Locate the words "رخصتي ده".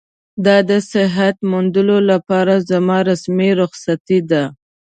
3.61-4.43